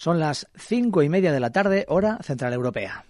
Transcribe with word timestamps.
Son 0.00 0.18
las 0.18 0.46
cinco 0.56 1.02
y 1.02 1.10
media 1.10 1.30
de 1.30 1.40
la 1.40 1.50
tarde, 1.50 1.84
hora 1.86 2.16
central 2.22 2.54
europea. 2.54 3.04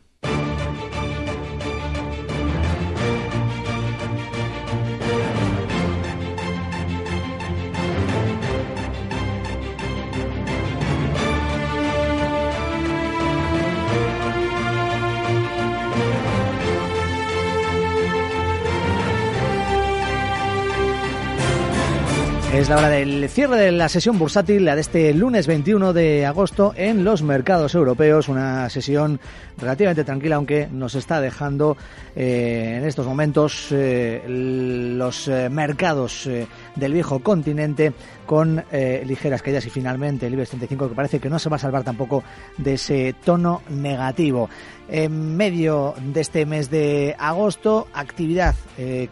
Es 22.61 22.69
la 22.69 22.77
hora 22.77 22.91
del 22.91 23.27
cierre 23.31 23.57
de 23.57 23.73
la 23.73 23.89
sesión 23.89 24.19
bursátil, 24.19 24.67
la 24.67 24.75
de 24.75 24.83
este 24.83 25.15
lunes 25.15 25.47
21 25.47 25.95
de 25.95 26.27
agosto 26.27 26.75
en 26.77 27.05
los 27.05 27.23
mercados 27.23 27.75
europeos. 27.75 28.29
Una 28.29 28.69
sesión 28.69 29.19
relativamente 29.57 30.05
tranquila, 30.05 30.37
aunque 30.37 30.69
nos 30.71 30.95
está 30.95 31.23
dejando 31.23 31.79
eh, 32.15 32.75
en 32.77 32.85
estos 32.85 33.07
momentos 33.07 33.69
eh, 33.71 34.23
los 34.29 35.27
eh, 35.29 35.49
mercados 35.49 36.29
del 36.77 36.93
viejo 36.93 37.21
continente 37.21 37.95
con 38.27 38.63
ligeras 38.71 39.43
caídas 39.43 39.67
y 39.67 39.71
finalmente 39.71 40.27
el 40.27 40.35
IBEX 40.35 40.51
35 40.51 40.91
que 40.91 40.95
parece 40.95 41.19
que 41.19 41.29
no 41.29 41.39
se 41.39 41.49
va 41.49 41.57
a 41.57 41.59
salvar 41.59 41.83
tampoco 41.83 42.23
de 42.59 42.75
ese 42.75 43.15
tono 43.25 43.63
negativo. 43.71 44.49
En 44.89 45.37
medio 45.37 45.95
de 45.99 46.21
este 46.21 46.47
mes 46.47 46.71
de 46.71 47.17
agosto, 47.19 47.89
actividad 47.93 48.55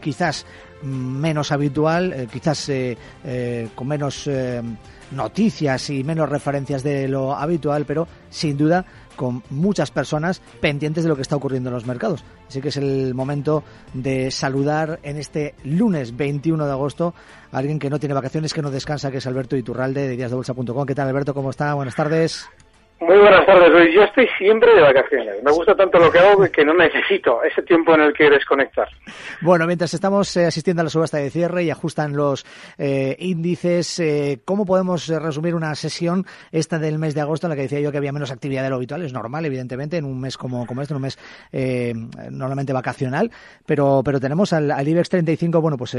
quizás 0.01 0.47
menos 0.83 1.53
habitual, 1.53 2.13
eh, 2.13 2.29
quizás 2.31 2.69
eh, 2.69 2.97
eh, 3.25 3.69
con 3.75 3.89
menos 3.89 4.29
noticias 5.11 5.91
y 5.91 6.05
menos 6.05 6.29
referencias 6.29 6.83
de 6.83 7.09
lo 7.09 7.35
habitual, 7.35 7.85
pero 7.87 8.07
sin 8.31 8.57
duda 8.57 8.85
con 9.17 9.43
muchas 9.51 9.91
personas 9.91 10.41
pendientes 10.61 11.03
de 11.03 11.09
lo 11.09 11.17
que 11.17 11.23
está 11.23 11.35
ocurriendo 11.35 11.71
en 11.71 11.75
los 11.75 11.87
mercados. 11.87 12.25
Así 12.47 12.61
que 12.61 12.69
es 12.69 12.77
el 12.77 13.15
momento 13.15 13.65
de 13.95 14.31
saludar 14.31 15.01
en 15.03 15.17
este 15.17 15.55
lunes 15.65 16.17
21 16.17 16.65
de 16.67 16.71
agosto 16.73 17.15
a 17.51 17.59
alguien 17.59 17.79
que 17.79 17.91
no 17.91 17.99
tiene 17.99 18.15
vacaciones, 18.15 18.55
que 18.55 18.63
no 18.63 18.71
descansa, 18.71 19.11
que 19.11 19.19
es 19.19 19.27
Alberto 19.27 19.57
Iturralde 19.57 20.07
de 20.07 20.17
díasdebolsa.com. 20.17 20.87
¿Qué 20.87 20.95
tal, 20.95 21.09
Alberto? 21.09 21.35
¿Cómo 21.35 21.51
está? 21.51 21.75
Buenas 21.75 21.97
tardes. 21.97 22.47
Muy 23.01 23.17
buenas 23.17 23.47
tardes, 23.47 23.71
Luis. 23.71 23.95
Yo 23.95 24.03
estoy 24.03 24.27
siempre 24.39 24.75
de 24.75 24.83
vacaciones. 24.83 25.37
Me 25.45 25.53
gusta 25.53 25.77
tanto 25.77 26.01
lo 26.01 26.11
que 26.11 26.19
hago 26.19 26.43
que 26.51 26.65
no 26.65 26.75
necesito 26.75 27.45
ese 27.45 27.63
tiempo 27.63 27.95
en 27.95 28.01
el 28.01 28.13
que 28.13 28.29
desconectar. 28.29 28.89
Bueno, 29.41 29.67
mientras 29.67 29.95
estamos 29.95 30.37
eh, 30.37 30.47
asistiendo 30.47 30.81
a 30.81 30.85
la 30.85 30.91
subasta 30.91 31.19
de 31.19 31.31
cierre 31.31 31.63
y 31.63 31.71
ajustan 31.71 32.17
los 32.17 32.45
eh, 32.77 33.15
índices, 33.21 34.01
eh, 34.01 34.41
¿cómo 34.45 34.67
podemos 34.67 35.07
resumir 35.07 35.55
una 35.55 35.77
sesión 35.77 36.27
esta 36.51 36.81
del 36.81 36.99
mes 36.99 37.15
de 37.15 37.21
agosto 37.21 37.47
en 37.47 37.51
la 37.51 37.57
que 37.57 37.63
decía 37.63 37.79
yo 37.79 37.93
que 37.93 37.99
había 37.99 38.11
menos 38.11 38.33
actividad 38.33 38.65
de 38.65 38.71
lo 38.71 38.77
habitual? 38.77 39.05
Es 39.05 39.13
normal, 39.13 39.45
evidentemente, 39.45 39.97
en 39.97 40.05
un 40.05 40.21
mes 40.21 40.37
como, 40.37 40.67
como 40.67 40.83
este, 40.83 40.93
en 40.93 40.97
un 40.97 41.03
mes 41.03 41.19
normalmente 42.33 42.73
vacacional, 42.73 43.31
pero, 43.65 44.03
pero 44.05 44.19
tenemos 44.19 44.53
al, 44.53 44.89
IBEX 44.89 45.09
35, 45.09 45.61
bueno, 45.61 45.77
pues 45.77 45.93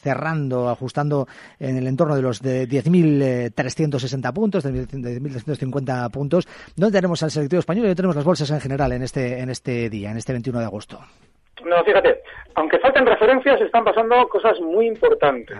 cerrando, 0.00 0.68
ajustando 0.68 1.26
en 1.58 1.76
el 1.76 1.88
entorno 1.88 2.14
de 2.14 2.22
los 2.22 2.40
de 2.40 2.68
10.360 2.68 4.32
puntos, 4.32 4.62
de 4.62 4.86
10.350 4.86 6.10
puntos 6.10 6.19
puntos. 6.20 6.46
¿Dónde 6.76 6.98
tenemos 6.98 7.22
al 7.22 7.30
selectivo 7.30 7.60
español 7.60 7.84
y 7.84 7.88
dónde 7.88 7.96
tenemos 7.96 8.16
las 8.16 8.24
bolsas 8.24 8.50
en 8.50 8.60
general 8.60 8.92
en 8.92 9.02
este, 9.02 9.40
en 9.40 9.48
este 9.48 9.88
día, 9.88 10.10
en 10.10 10.18
este 10.18 10.32
21 10.32 10.60
de 10.60 10.66
agosto? 10.66 11.00
No, 11.64 11.82
fíjate, 11.82 12.22
aunque 12.56 12.78
falten 12.78 13.06
referencias, 13.06 13.60
están 13.60 13.84
pasando 13.84 14.28
cosas 14.28 14.60
muy 14.60 14.86
importantes. 14.86 15.56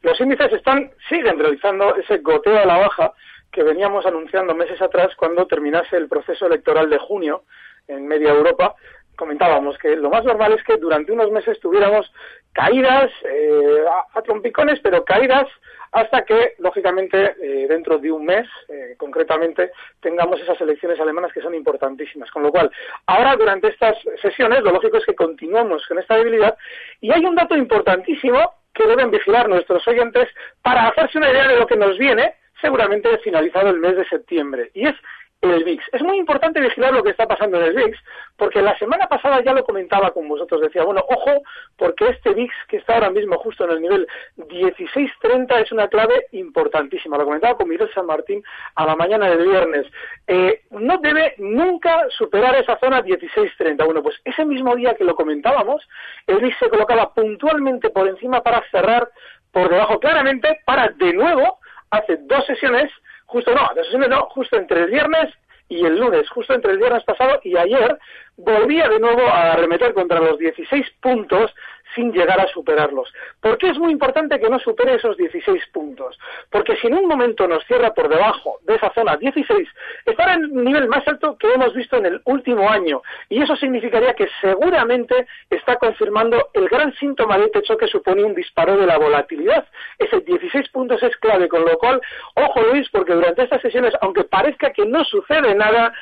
Los 0.00 0.18
índices 0.20 0.52
están 0.52 0.90
siguen 1.08 1.38
realizando 1.38 1.94
ese 1.96 2.18
goteo 2.18 2.58
a 2.58 2.64
la 2.64 2.78
baja 2.78 3.12
que 3.52 3.62
veníamos 3.62 4.06
anunciando 4.06 4.54
meses 4.54 4.80
atrás 4.80 5.14
cuando 5.16 5.46
terminase 5.46 5.96
el 5.96 6.08
proceso 6.08 6.46
electoral 6.46 6.88
de 6.88 6.98
junio 6.98 7.44
en 7.86 8.06
media 8.06 8.30
Europa. 8.30 8.74
Comentábamos 9.18 9.76
que 9.78 9.96
lo 9.96 10.10
más 10.10 10.24
normal 10.24 10.52
es 10.52 10.62
que 10.62 10.76
durante 10.76 11.10
unos 11.10 11.32
meses 11.32 11.58
tuviéramos 11.58 12.08
caídas 12.52 13.10
eh, 13.24 13.84
a, 14.14 14.22
trompicones, 14.22 14.78
pero 14.80 15.04
caídas 15.04 15.46
hasta 15.90 16.24
que, 16.24 16.54
lógicamente, 16.58 17.34
eh, 17.42 17.66
dentro 17.68 17.98
de 17.98 18.12
un 18.12 18.24
mes, 18.24 18.46
eh, 18.68 18.94
concretamente, 18.96 19.72
tengamos 20.00 20.40
esas 20.40 20.60
elecciones 20.60 21.00
alemanas 21.00 21.32
que 21.32 21.40
son 21.40 21.52
importantísimas. 21.52 22.30
Con 22.30 22.44
lo 22.44 22.52
cual, 22.52 22.70
ahora, 23.06 23.34
durante 23.34 23.68
estas 23.68 23.96
sesiones, 24.22 24.60
lo 24.62 24.70
lógico 24.70 24.98
es 24.98 25.04
que 25.04 25.16
continuemos 25.16 25.84
con 25.88 25.98
esta 25.98 26.16
debilidad. 26.16 26.56
Y 27.00 27.10
hay 27.10 27.24
un 27.24 27.34
dato 27.34 27.56
importantísimo 27.56 28.54
que 28.72 28.86
deben 28.86 29.10
vigilar 29.10 29.48
nuestros 29.48 29.86
oyentes 29.88 30.28
para 30.62 30.86
hacerse 30.86 31.18
una 31.18 31.30
idea 31.30 31.48
de 31.48 31.56
lo 31.56 31.66
que 31.66 31.76
nos 31.76 31.98
viene, 31.98 32.34
seguramente 32.60 33.18
finalizado 33.18 33.70
el 33.70 33.80
mes 33.80 33.96
de 33.96 34.08
septiembre. 34.08 34.70
Y 34.74 34.86
es 34.86 34.94
el 35.40 35.64
VIX. 35.64 35.84
Es 35.92 36.02
muy 36.02 36.18
importante 36.18 36.60
vigilar 36.60 36.92
lo 36.92 37.02
que 37.02 37.10
está 37.10 37.26
pasando 37.26 37.58
en 37.58 37.64
el 37.64 37.74
VIX, 37.74 37.98
porque 38.36 38.60
la 38.60 38.76
semana 38.78 39.06
pasada 39.06 39.42
ya 39.42 39.52
lo 39.52 39.64
comentaba 39.64 40.10
con 40.10 40.28
vosotros, 40.28 40.60
decía, 40.60 40.82
bueno, 40.84 41.04
ojo, 41.08 41.42
porque 41.76 42.08
este 42.08 42.34
VIX 42.34 42.52
que 42.68 42.78
está 42.78 42.94
ahora 42.94 43.10
mismo 43.10 43.38
justo 43.38 43.64
en 43.64 43.70
el 43.70 43.82
nivel 43.82 44.08
16.30 44.36 45.62
es 45.62 45.72
una 45.72 45.88
clave 45.88 46.26
importantísima. 46.32 47.16
Lo 47.16 47.24
comentaba 47.24 47.56
con 47.56 47.68
Miguel 47.68 47.90
San 47.94 48.06
Martín 48.06 48.42
a 48.74 48.84
la 48.84 48.96
mañana 48.96 49.30
del 49.30 49.46
viernes. 49.46 49.86
Eh, 50.26 50.62
no 50.70 50.98
debe 50.98 51.34
nunca 51.38 52.06
superar 52.10 52.56
esa 52.56 52.78
zona 52.78 53.02
16.30. 53.02 53.84
Bueno, 53.84 54.02
pues 54.02 54.16
ese 54.24 54.44
mismo 54.44 54.74
día 54.74 54.94
que 54.94 55.04
lo 55.04 55.14
comentábamos, 55.14 55.86
el 56.26 56.38
VIX 56.38 56.58
se 56.58 56.68
colocaba 56.68 57.14
puntualmente 57.14 57.90
por 57.90 58.08
encima 58.08 58.42
para 58.42 58.62
cerrar 58.70 59.08
por 59.52 59.70
debajo 59.70 59.98
claramente, 59.98 60.60
para 60.66 60.88
de 60.88 61.12
nuevo, 61.12 61.58
hace 61.90 62.18
dos 62.22 62.44
sesiones, 62.46 62.90
justo 63.28 63.54
no, 63.54 64.08
no, 64.08 64.22
justo 64.30 64.56
entre 64.56 64.84
el 64.84 64.90
viernes 64.90 65.32
y 65.68 65.84
el 65.84 65.98
lunes, 65.98 66.28
justo 66.30 66.54
entre 66.54 66.72
el 66.72 66.78
viernes 66.78 67.04
pasado 67.04 67.40
y 67.44 67.56
ayer, 67.56 67.98
volvía 68.36 68.88
de 68.88 68.98
nuevo 68.98 69.22
a 69.22 69.52
arremeter 69.52 69.92
contra 69.92 70.18
los 70.18 70.38
16 70.38 70.86
puntos 71.00 71.54
sin 71.98 72.12
llegar 72.12 72.40
a 72.40 72.46
superarlos. 72.46 73.12
¿Por 73.40 73.58
qué 73.58 73.70
es 73.70 73.78
muy 73.78 73.90
importante 73.90 74.38
que 74.38 74.48
no 74.48 74.60
supere 74.60 74.94
esos 74.94 75.16
16 75.16 75.66
puntos? 75.72 76.16
Porque 76.48 76.76
si 76.76 76.86
en 76.86 76.94
un 76.94 77.08
momento 77.08 77.48
nos 77.48 77.64
cierra 77.64 77.92
por 77.92 78.08
debajo 78.08 78.58
de 78.62 78.76
esa 78.76 78.92
zona 78.94 79.16
16, 79.16 79.68
estará 80.06 80.34
en 80.34 80.44
el 80.44 80.64
nivel 80.64 80.86
más 80.86 81.06
alto 81.08 81.36
que 81.36 81.52
hemos 81.52 81.74
visto 81.74 81.96
en 81.96 82.06
el 82.06 82.20
último 82.24 82.70
año. 82.70 83.02
Y 83.28 83.42
eso 83.42 83.56
significaría 83.56 84.14
que 84.14 84.28
seguramente 84.40 85.26
está 85.50 85.74
confirmando 85.74 86.50
el 86.54 86.68
gran 86.68 86.94
síntoma 86.94 87.36
de 87.36 87.48
techo 87.48 87.76
que 87.76 87.88
supone 87.88 88.22
un 88.22 88.34
disparo 88.34 88.76
de 88.76 88.86
la 88.86 88.96
volatilidad. 88.96 89.66
Ese 89.98 90.20
16 90.20 90.68
puntos 90.68 91.02
es 91.02 91.16
clave, 91.16 91.48
con 91.48 91.64
lo 91.64 91.76
cual, 91.78 92.00
ojo 92.34 92.62
Luis, 92.62 92.88
porque 92.90 93.14
durante 93.14 93.42
estas 93.42 93.60
sesiones, 93.60 93.92
aunque 94.02 94.22
parezca 94.22 94.72
que 94.72 94.86
no 94.86 95.02
sucede 95.02 95.52
nada, 95.56 95.92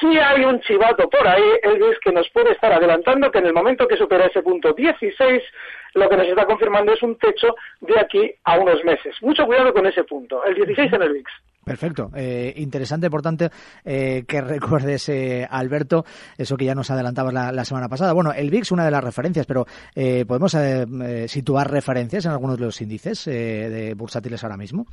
si 0.00 0.18
hay 0.18 0.44
un 0.44 0.60
chivato 0.60 1.08
por 1.08 1.26
ahí, 1.26 1.42
Elvis, 1.62 1.98
que 2.04 2.12
nos 2.12 2.28
puede 2.30 2.52
estar 2.52 2.72
adelantando 2.72 3.30
que 3.30 3.38
en 3.38 3.46
el 3.46 3.52
momento 3.52 3.86
que 3.86 3.96
supera 3.96 4.26
ese 4.26 4.42
punto 4.42 4.72
16, 4.72 5.42
lo 5.94 6.08
que 6.08 6.16
nos 6.16 6.26
está 6.26 6.46
confirmando 6.46 6.92
es 6.92 7.02
un 7.02 7.16
techo 7.18 7.54
de 7.80 8.00
aquí 8.00 8.34
a 8.44 8.58
unos 8.58 8.82
meses. 8.84 9.14
Mucho 9.20 9.44
cuidado 9.46 9.72
con 9.72 9.86
ese 9.86 10.04
punto, 10.04 10.44
el 10.44 10.54
16 10.54 10.92
en 10.92 11.02
el 11.02 11.12
VIX. 11.12 11.30
Perfecto. 11.64 12.10
Eh, 12.16 12.54
interesante, 12.56 13.08
por 13.08 13.22
tanto, 13.22 13.48
eh, 13.84 14.24
que 14.26 14.40
recuerdes, 14.40 15.08
eh, 15.08 15.46
Alberto, 15.48 16.04
eso 16.36 16.56
que 16.56 16.64
ya 16.64 16.74
nos 16.74 16.90
adelantabas 16.90 17.32
la, 17.32 17.64
semana 17.64 17.88
pasada. 17.88 18.12
Bueno, 18.12 18.32
el 18.32 18.50
VIX, 18.50 18.72
una 18.72 18.84
de 18.84 18.90
las 18.90 19.04
referencias, 19.04 19.46
pero 19.46 19.66
eh, 19.94 20.24
¿podemos 20.26 20.56
situar 21.26 21.70
referencias 21.70 22.26
en 22.26 22.32
algunos 22.32 22.58
de 22.58 22.64
los 22.64 22.80
índices 22.80 23.24
de 23.24 23.94
bursátiles 23.96 24.42
ahora 24.42 24.56
mismo? 24.56 24.86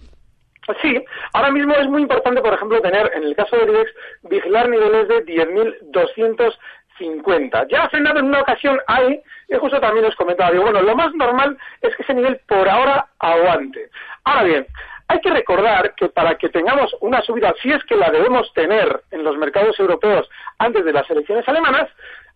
Sí, 0.82 1.06
ahora 1.34 1.52
mismo 1.52 1.76
es 1.76 1.88
muy 1.88 2.02
importante, 2.04 2.42
por 2.42 2.54
ejemplo, 2.54 2.82
tener, 2.82 3.12
en 3.16 3.24
el 3.24 3.36
caso 3.36 3.58
del 3.58 3.70
IBEX, 3.70 3.92
vigilar 4.24 4.68
niveles 4.70 5.08
de 5.08 5.26
10.250. 5.26 7.68
Ya 7.70 7.84
ha 7.84 7.90
frenado 7.90 8.20
en 8.20 8.26
una 8.26 8.42
ocasión 8.42 8.78
ahí, 8.88 9.22
y 9.48 9.56
justo 9.56 9.80
también 9.80 10.06
os 10.06 10.16
comentaba, 10.16 10.52
digo, 10.52 10.66
bueno, 10.66 10.82
lo 10.82 10.96
más 10.96 11.14
normal 11.16 11.58
es 11.82 11.96
que 11.96 12.04
ese 12.04 12.14
nivel 12.14 12.40
por 12.48 12.70
ahora 12.70 13.08
aguante. 13.20 13.90
Ahora 14.26 14.44
bien, 14.44 14.68
hay 15.08 15.22
que 15.22 15.32
recordar 15.32 15.96
que 15.96 16.10
para 16.10 16.38
que 16.38 16.50
tengamos 16.50 16.96
una 17.02 17.24
subida, 17.24 17.52
si 17.62 17.72
es 17.72 17.84
que 17.86 17.96
la 17.96 18.12
debemos 18.12 18.54
tener 18.54 19.02
en 19.10 19.24
los 19.24 19.36
mercados 19.38 19.80
europeos 19.80 20.30
antes 20.60 20.86
de 20.86 20.94
las 20.94 21.10
elecciones 21.10 21.48
alemanas, 21.48 21.90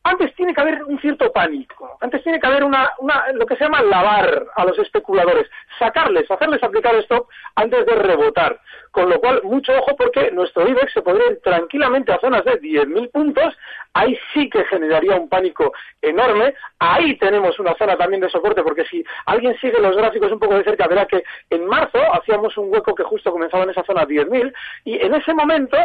antes 0.03 0.35
tiene 0.35 0.53
que 0.53 0.61
haber 0.61 0.83
un 0.83 0.99
cierto 0.99 1.31
pánico, 1.31 1.97
antes 2.01 2.21
tiene 2.23 2.39
que 2.39 2.47
haber 2.47 2.63
una, 2.63 2.91
una, 2.99 3.31
lo 3.33 3.45
que 3.45 3.55
se 3.55 3.63
llama 3.63 3.81
lavar 3.81 4.45
a 4.55 4.65
los 4.65 4.77
especuladores, 4.79 5.49
sacarles, 5.79 6.29
hacerles 6.29 6.61
aplicar 6.61 6.95
stop 6.95 7.27
antes 7.55 7.85
de 7.85 7.95
rebotar. 7.95 8.59
Con 8.93 9.09
lo 9.09 9.19
cual, 9.19 9.41
mucho 9.41 9.73
ojo 9.73 9.95
porque 9.97 10.29
nuestro 10.29 10.67
IBEX 10.67 10.93
se 10.93 11.01
podría 11.01 11.31
ir 11.31 11.41
tranquilamente 11.41 12.13
a 12.13 12.19
zonas 12.19 12.45
de 12.45 12.61
10.000 12.61 13.09
puntos, 13.09 13.57
ahí 13.91 14.15
sí 14.31 14.47
que 14.51 14.63
generaría 14.65 15.15
un 15.15 15.27
pánico 15.27 15.73
enorme, 15.99 16.53
ahí 16.77 17.17
tenemos 17.17 17.57
una 17.57 17.73
zona 17.73 17.97
también 17.97 18.21
de 18.21 18.29
soporte 18.29 18.61
porque 18.61 18.85
si 18.85 19.03
alguien 19.25 19.57
sigue 19.59 19.81
los 19.81 19.97
gráficos 19.97 20.31
un 20.31 20.37
poco 20.37 20.53
de 20.53 20.63
cerca 20.63 20.85
verá 20.87 21.07
que 21.07 21.23
en 21.49 21.65
marzo 21.65 21.97
hacíamos 22.13 22.55
un 22.55 22.71
hueco 22.71 22.93
que 22.93 23.01
justo 23.01 23.31
comenzaba 23.31 23.63
en 23.63 23.71
esa 23.71 23.83
zona 23.83 24.05
10.000 24.05 24.53
y 24.85 25.03
en 25.03 25.15
ese 25.15 25.33
momento 25.33 25.75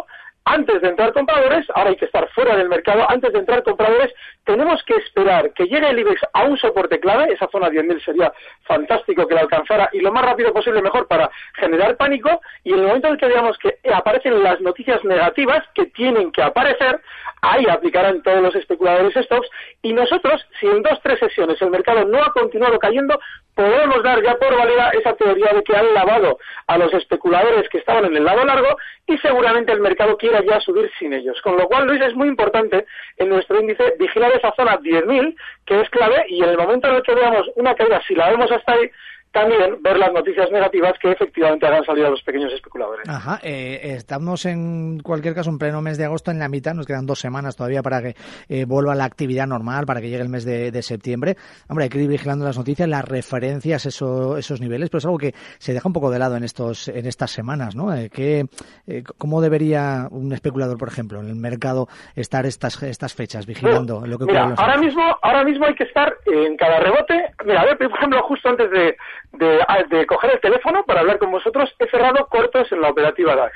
antes 0.48 0.80
de 0.80 0.88
entrar 0.88 1.12
compradores, 1.12 1.66
ahora 1.74 1.90
hay 1.90 1.96
que 1.96 2.06
estar 2.06 2.26
fuera 2.30 2.56
del 2.56 2.70
mercado, 2.70 3.04
antes 3.08 3.32
de 3.32 3.38
entrar 3.38 3.62
compradores, 3.62 4.14
tenemos 4.44 4.82
que 4.84 4.94
esperar 4.94 5.52
que 5.52 5.64
llegue 5.64 5.90
el 5.90 5.98
IBEX 5.98 6.22
a 6.32 6.44
un 6.44 6.56
soporte 6.56 6.98
clave, 6.98 7.34
esa 7.34 7.48
zona 7.48 7.68
10.000 7.68 8.02
sería 8.02 8.32
fantástico 8.62 9.26
que 9.26 9.34
la 9.34 9.42
alcanzara 9.42 9.90
y 9.92 10.00
lo 10.00 10.10
más 10.10 10.24
rápido 10.24 10.52
posible 10.54 10.80
mejor 10.80 11.06
para 11.06 11.30
generar 11.54 11.98
pánico. 11.98 12.40
Y 12.64 12.72
en 12.72 12.78
el 12.78 12.86
en 13.06 13.12
el 13.12 13.18
que 13.18 13.26
veamos 13.26 13.56
que 13.58 13.78
aparecen 13.92 14.42
las 14.42 14.60
noticias 14.60 15.04
negativas 15.04 15.64
que 15.74 15.86
tienen 15.86 16.32
que 16.32 16.42
aparecer, 16.42 17.00
ahí 17.42 17.66
aplicarán 17.68 18.22
todos 18.22 18.42
los 18.42 18.54
especuladores 18.54 19.14
stocks 19.24 19.48
y 19.82 19.92
nosotros, 19.92 20.44
si 20.60 20.66
en 20.66 20.82
dos, 20.82 20.98
tres 21.02 21.18
sesiones 21.18 21.60
el 21.62 21.70
mercado 21.70 22.04
no 22.04 22.22
ha 22.22 22.32
continuado 22.32 22.78
cayendo, 22.78 23.18
podemos 23.54 24.02
dar 24.02 24.22
ya 24.22 24.36
por 24.36 24.56
válida 24.56 24.90
esa 24.90 25.14
teoría 25.14 25.52
de 25.52 25.62
que 25.62 25.76
han 25.76 25.92
lavado 25.94 26.38
a 26.66 26.78
los 26.78 26.92
especuladores 26.94 27.68
que 27.68 27.78
estaban 27.78 28.04
en 28.04 28.16
el 28.16 28.24
lado 28.24 28.44
largo 28.44 28.76
y 29.06 29.18
seguramente 29.18 29.72
el 29.72 29.80
mercado 29.80 30.16
quiera 30.16 30.42
ya 30.44 30.60
subir 30.60 30.90
sin 30.98 31.12
ellos. 31.12 31.40
Con 31.42 31.56
lo 31.56 31.66
cual, 31.66 31.86
Luis, 31.86 32.00
es 32.02 32.14
muy 32.14 32.28
importante 32.28 32.86
en 33.16 33.28
nuestro 33.28 33.60
índice 33.60 33.94
vigilar 33.98 34.32
esa 34.32 34.52
zona 34.52 34.78
10.000, 34.78 35.36
que 35.66 35.80
es 35.80 35.90
clave, 35.90 36.26
y 36.28 36.42
en 36.42 36.50
el 36.50 36.58
momento 36.58 36.88
en 36.88 36.96
el 36.96 37.02
que 37.02 37.14
veamos 37.14 37.50
una 37.56 37.74
caída, 37.74 38.00
si 38.06 38.14
la 38.14 38.30
vemos 38.30 38.50
hasta 38.50 38.72
ahí, 38.72 38.90
también 39.32 39.82
ver 39.82 39.98
las 39.98 40.12
noticias 40.12 40.50
negativas 40.50 40.94
que 41.00 41.12
efectivamente 41.12 41.66
hagan 41.66 41.84
salir 41.84 42.04
a 42.06 42.10
los 42.10 42.22
pequeños 42.22 42.52
especuladores. 42.52 43.08
Ajá, 43.08 43.38
eh, 43.42 43.80
estamos 43.82 44.46
en 44.46 45.00
cualquier 45.00 45.34
caso 45.34 45.50
en 45.50 45.58
pleno 45.58 45.82
mes 45.82 45.98
de 45.98 46.04
agosto 46.04 46.30
en 46.30 46.38
la 46.38 46.48
mitad, 46.48 46.74
nos 46.74 46.86
quedan 46.86 47.06
dos 47.06 47.18
semanas 47.18 47.56
todavía 47.56 47.82
para 47.82 48.00
que 48.02 48.14
eh, 48.48 48.64
vuelva 48.64 48.94
la 48.94 49.04
actividad 49.04 49.46
normal, 49.46 49.86
para 49.86 50.00
que 50.00 50.08
llegue 50.08 50.22
el 50.22 50.28
mes 50.28 50.44
de, 50.44 50.78
septiembre. 50.82 51.36
Hombre, 51.68 51.84
hay 51.84 51.88
que 51.90 51.98
ir 51.98 52.08
vigilando 52.08 52.44
las 52.44 52.56
noticias, 52.56 52.88
las 52.88 53.04
referencias, 53.04 53.84
eso, 53.84 54.38
esos 54.38 54.60
niveles, 54.60 54.90
pero 54.90 54.98
es 54.98 55.04
algo 55.04 55.18
que 55.18 55.34
se 55.58 55.72
deja 55.72 55.88
un 55.88 55.92
poco 55.92 56.10
de 56.10 56.18
lado 56.18 56.36
en 56.36 56.44
estos 56.44 56.88
en 56.88 57.04
estas 57.06 57.32
semanas, 57.32 57.74
¿no? 57.74 57.92
Eh, 57.94 58.10
eh 58.16 59.02
¿Cómo 59.18 59.40
debería 59.40 60.06
un 60.10 60.32
especulador, 60.32 60.78
por 60.78 60.88
ejemplo, 60.88 61.20
en 61.20 61.28
el 61.28 61.34
mercado 61.34 61.88
estar 62.14 62.46
estas 62.46 62.80
estas 62.82 63.14
fechas 63.14 63.44
vigilando 63.44 64.06
lo 64.06 64.18
que 64.18 64.26
mira, 64.26 64.54
ahora 64.56 64.76
mismo 64.76 65.02
ahora 65.22 65.44
mismo 65.44 65.66
hay 65.66 65.74
que 65.74 65.84
estar 65.84 66.16
en 66.26 66.56
cada 66.56 66.80
rebote. 66.80 67.32
Mira, 67.44 67.62
a 67.62 67.64
ver, 67.64 67.78
por 67.78 67.90
ejemplo, 67.90 68.22
justo 68.22 68.48
antes 68.48 68.70
de 68.70 68.96
de, 69.32 70.06
coger 70.06 70.32
el 70.32 70.40
teléfono 70.40 70.84
para 70.84 71.00
hablar 71.00 71.18
con 71.18 71.30
vosotros, 71.30 71.74
he 71.78 71.86
cerrado 71.88 72.26
cortos 72.26 72.70
en 72.72 72.80
la 72.80 72.90
operativa 72.90 73.36
DAX. 73.36 73.54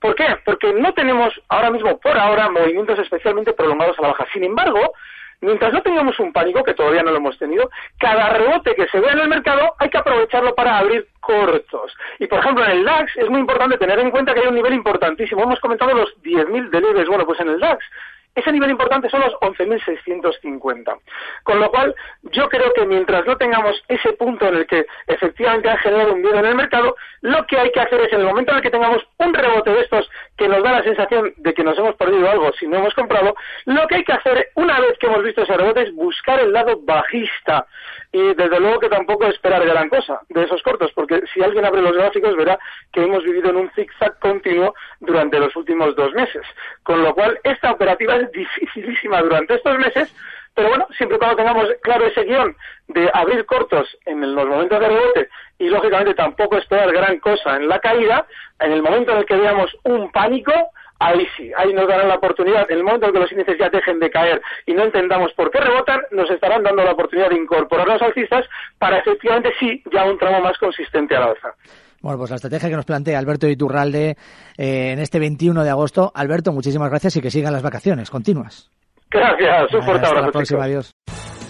¿Por 0.00 0.14
qué? 0.14 0.26
Porque 0.44 0.72
no 0.72 0.92
tenemos 0.92 1.32
ahora 1.48 1.70
mismo, 1.70 1.98
por 1.98 2.16
ahora, 2.16 2.50
movimientos 2.50 2.98
especialmente 2.98 3.52
prolongados 3.52 3.98
a 3.98 4.02
la 4.02 4.08
baja. 4.08 4.26
Sin 4.32 4.44
embargo, 4.44 4.92
mientras 5.40 5.72
no 5.72 5.82
tengamos 5.82 6.18
un 6.20 6.32
pánico, 6.32 6.62
que 6.62 6.74
todavía 6.74 7.02
no 7.02 7.10
lo 7.10 7.18
hemos 7.18 7.38
tenido, 7.38 7.70
cada 7.98 8.30
rebote 8.30 8.74
que 8.74 8.86
se 8.88 9.00
vea 9.00 9.12
en 9.12 9.20
el 9.20 9.28
mercado 9.28 9.74
hay 9.78 9.88
que 9.88 9.98
aprovecharlo 9.98 10.54
para 10.54 10.78
abrir 10.78 11.08
cortos. 11.20 11.94
Y 12.18 12.26
por 12.26 12.40
ejemplo, 12.40 12.64
en 12.64 12.70
el 12.70 12.84
DAX 12.84 13.16
es 13.16 13.28
muy 13.28 13.40
importante 13.40 13.78
tener 13.78 13.98
en 13.98 14.10
cuenta 14.10 14.34
que 14.34 14.40
hay 14.40 14.46
un 14.46 14.54
nivel 14.54 14.74
importantísimo. 14.74 15.42
Hemos 15.42 15.60
comentado 15.60 15.94
los 15.94 16.14
10.000 16.22 16.70
delibes. 16.70 17.08
Bueno, 17.08 17.24
pues 17.26 17.40
en 17.40 17.48
el 17.48 17.60
DAX 17.60 17.84
ese 18.34 18.52
nivel 18.52 18.70
importante 18.70 19.08
son 19.08 19.20
los 19.20 19.34
11.650. 19.34 20.98
Con 21.42 21.60
lo 21.60 21.70
cual, 21.70 21.94
yo 22.22 22.48
creo 22.48 22.72
que 22.72 22.86
mientras 22.86 23.24
no 23.26 23.36
tengamos 23.36 23.82
ese 23.88 24.12
punto 24.14 24.48
en 24.48 24.56
el 24.56 24.66
que 24.66 24.86
efectivamente 25.06 25.70
ha 25.70 25.78
generado 25.78 26.14
un 26.14 26.22
miedo 26.22 26.38
en 26.38 26.46
el 26.46 26.54
mercado, 26.54 26.96
lo 27.20 27.46
que 27.46 27.58
hay 27.58 27.70
que 27.70 27.80
hacer 27.80 28.00
es 28.00 28.12
en 28.12 28.20
el 28.20 28.26
momento 28.26 28.52
en 28.52 28.58
el 28.58 28.62
que 28.62 28.70
tengamos 28.70 29.02
un 29.18 29.34
rebote 29.34 29.70
de 29.70 29.80
estos 29.80 30.08
que 30.36 30.48
nos 30.48 30.62
da 30.62 30.72
la 30.72 30.82
sensación 30.82 31.32
de 31.36 31.54
que 31.54 31.64
nos 31.64 31.78
hemos 31.78 31.94
perdido 31.96 32.28
algo 32.28 32.52
si 32.58 32.66
no 32.66 32.78
hemos 32.78 32.94
comprado, 32.94 33.34
lo 33.66 33.86
que 33.86 33.96
hay 33.96 34.04
que 34.04 34.12
hacer 34.12 34.50
una 34.54 34.80
vez 34.80 34.98
que 34.98 35.06
hemos 35.06 35.22
visto 35.22 35.42
ese 35.42 35.56
rebote 35.56 35.82
es 35.82 35.94
buscar 35.94 36.40
el 36.40 36.52
lado 36.52 36.80
bajista 36.82 37.66
y 38.12 38.34
desde 38.34 38.60
luego 38.60 38.78
que 38.78 38.88
tampoco 38.88 39.26
esperar 39.26 39.66
gran 39.66 39.88
cosa 39.88 40.20
de 40.28 40.44
esos 40.44 40.62
cortos, 40.62 40.92
porque 40.94 41.22
si 41.32 41.42
alguien 41.42 41.64
abre 41.64 41.82
los 41.82 41.96
gráficos 41.96 42.36
verá 42.36 42.58
que 42.92 43.02
hemos 43.02 43.24
vivido 43.24 43.50
en 43.50 43.56
un 43.56 43.70
zigzag 43.72 44.18
continuo 44.20 44.72
durante 45.00 45.40
los 45.40 45.54
últimos 45.56 45.96
dos 45.96 46.12
meses. 46.12 46.42
Con 46.84 47.02
lo 47.02 47.12
cual, 47.12 47.40
esta 47.42 47.72
operativa 47.72 48.14
es 48.16 48.23
dificilísima 48.32 49.22
durante 49.22 49.54
estos 49.54 49.78
meses, 49.78 50.14
pero 50.54 50.68
bueno, 50.68 50.86
siempre 50.96 51.18
cuando 51.18 51.36
tengamos 51.36 51.66
claro 51.82 52.06
ese 52.06 52.22
guion 52.24 52.56
de 52.88 53.10
abrir 53.12 53.44
cortos 53.44 53.96
en 54.06 54.34
los 54.34 54.46
momentos 54.46 54.78
de 54.78 54.88
rebote 54.88 55.28
y 55.58 55.68
lógicamente 55.68 56.14
tampoco 56.14 56.56
esperar 56.56 56.92
gran 56.92 57.18
cosa 57.18 57.56
en 57.56 57.68
la 57.68 57.80
caída, 57.80 58.26
en 58.60 58.72
el 58.72 58.82
momento 58.82 59.12
en 59.12 59.18
el 59.18 59.26
que 59.26 59.36
veamos 59.36 59.76
un 59.82 60.12
pánico, 60.12 60.52
ahí 61.00 61.26
sí, 61.36 61.50
ahí 61.56 61.72
nos 61.72 61.88
darán 61.88 62.08
la 62.08 62.16
oportunidad, 62.16 62.70
en 62.70 62.78
el 62.78 62.84
momento 62.84 63.06
en 63.06 63.12
que 63.12 63.18
los 63.18 63.32
índices 63.32 63.58
ya 63.58 63.68
dejen 63.68 63.98
de 63.98 64.10
caer 64.10 64.40
y 64.66 64.74
no 64.74 64.84
entendamos 64.84 65.32
por 65.32 65.50
qué 65.50 65.60
rebotan, 65.60 66.02
nos 66.12 66.30
estarán 66.30 66.62
dando 66.62 66.84
la 66.84 66.92
oportunidad 66.92 67.30
de 67.30 67.36
incorporar 67.36 67.88
los 67.88 68.02
alcistas 68.02 68.46
para 68.78 68.98
efectivamente 68.98 69.52
sí, 69.58 69.82
ya 69.92 70.04
un 70.04 70.18
tramo 70.18 70.40
más 70.40 70.56
consistente 70.58 71.16
a 71.16 71.20
la 71.20 71.26
alza. 71.26 71.54
Bueno, 72.04 72.18
pues 72.18 72.28
la 72.28 72.36
estrategia 72.36 72.68
que 72.68 72.76
nos 72.76 72.84
plantea 72.84 73.18
Alberto 73.18 73.48
Iturralde 73.48 74.18
eh, 74.58 74.92
en 74.92 74.98
este 74.98 75.18
21 75.18 75.64
de 75.64 75.70
agosto. 75.70 76.12
Alberto, 76.14 76.52
muchísimas 76.52 76.90
gracias 76.90 77.16
y 77.16 77.22
que 77.22 77.30
sigan 77.30 77.54
las 77.54 77.62
vacaciones 77.62 78.10
continuas. 78.10 78.70
Gracias, 79.10 79.72
un 79.72 79.82
fuerte 79.82 80.06
abrazo. 80.06 80.14
Hasta 80.16 80.26
la 80.26 80.30
próxima, 80.30 80.64
adiós. 80.64 80.90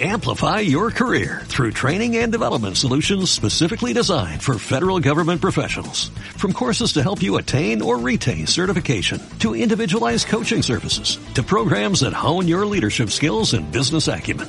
Amplify 0.00 0.60
your 0.60 0.90
career 0.90 1.42
through 1.46 1.72
training 1.72 2.16
and 2.18 2.30
development 2.30 2.76
solutions 2.76 3.30
specifically 3.30 3.92
designed 3.92 4.42
for 4.42 4.58
federal 4.58 5.00
government 5.00 5.40
professionals. 5.40 6.10
From 6.36 6.52
courses 6.52 6.92
to 6.94 7.02
help 7.02 7.22
you 7.22 7.36
attain 7.36 7.82
or 7.82 7.98
retain 7.98 8.46
certification, 8.46 9.20
to 9.38 9.56
individualized 9.56 10.28
coaching 10.28 10.62
services, 10.62 11.18
to 11.34 11.42
programs 11.42 12.00
that 12.00 12.12
hone 12.12 12.46
your 12.46 12.66
leadership 12.66 13.10
skills 13.10 13.54
and 13.54 13.70
business 13.72 14.08
acumen, 14.08 14.48